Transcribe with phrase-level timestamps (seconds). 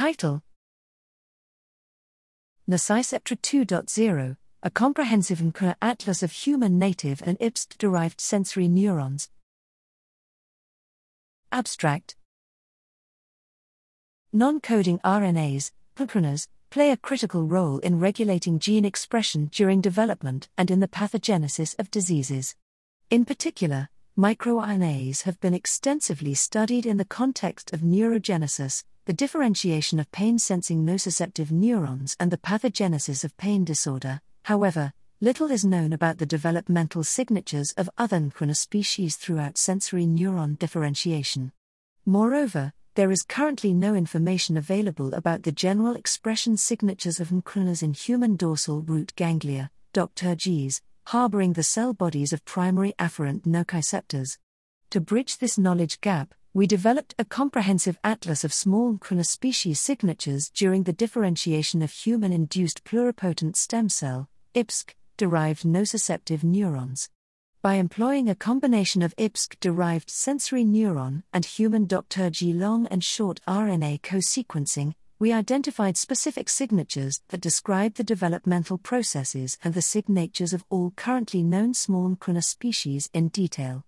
[0.00, 0.42] Title
[2.66, 9.28] Nociceptra 2.0 A comprehensive ncRNA atlas of human native and IPSC derived sensory neurons.
[11.52, 12.16] Abstract
[14.32, 20.70] Non coding RNAs, ncRNAs, play a critical role in regulating gene expression during development and
[20.70, 22.54] in the pathogenesis of diseases.
[23.10, 30.12] In particular, microRNAs have been extensively studied in the context of neurogenesis, the differentiation of
[30.12, 34.20] pain sensing nociceptive neurons, and the pathogenesis of pain disorder.
[34.44, 40.58] However, little is known about the developmental signatures of other ncRNA species throughout sensory neuron
[40.58, 41.52] differentiation.
[42.06, 47.94] Moreover, there is currently no information available about the general expression signatures of ncRNAs in
[47.94, 54.38] human dorsal root ganglia, DRGs, harboring the cell bodies of primary afferent nociceptors.
[54.90, 60.50] To bridge this knowledge gap, we developed a comprehensive atlas of small ncRNA species signatures
[60.50, 67.08] during the differentiation of human induced pluripotent stem cell, IPSC, derived nociceptive neurons.
[67.62, 73.40] By employing a combination of IPSC derived sensory neuron and human DRG long and short
[73.46, 80.52] RNA co sequencing, we identified specific signatures that describe the developmental processes and the signatures
[80.52, 83.84] of all currently known small ncRNA species in detail.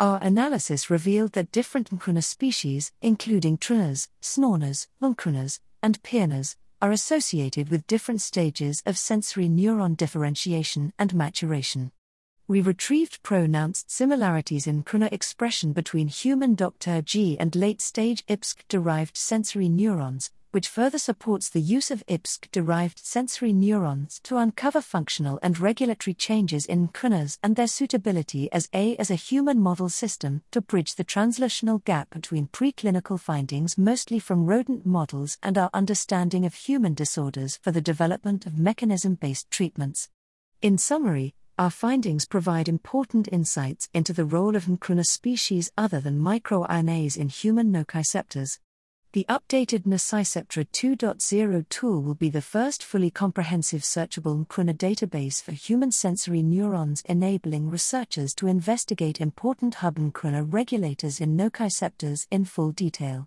[0.00, 7.68] Our analysis revealed that different ncRNA species, including TRNAs, SNORNAs, lncRNAs, and PIRNAs, are associated
[7.68, 11.92] with different stages of sensory neuron differentiation and maturation.
[12.48, 19.18] We retrieved pronounced similarities in ncRNA expression between human DRG and late stage IPSC derived
[19.18, 25.38] sensory neurons, which further supports the use of IPSC derived sensory neurons to uncover functional
[25.42, 30.42] and regulatory changes in ncRNAs and their suitability as a as a human model system
[30.50, 36.44] to bridge the translational gap between preclinical findings mostly from rodent models and our understanding
[36.44, 40.08] of human disorders for the development of mechanism based treatments.
[40.62, 46.18] In summary, our findings provide important insights into the role of ncRNA species other than
[46.18, 48.58] microRNAs in human nociceptors.
[49.12, 55.50] The updated Nociceptra 2.0 tool will be the first fully comprehensive searchable ncRNA database for
[55.50, 62.70] human sensory neurons, enabling researchers to investigate important hub ncRNA regulators in nociceptors in full
[62.70, 63.26] detail.